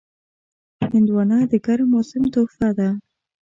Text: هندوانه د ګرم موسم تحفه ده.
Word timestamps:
هندوانه 0.91 1.37
د 1.51 1.53
ګرم 1.65 1.87
موسم 1.93 2.23
تحفه 2.33 2.69
ده. 2.77 2.89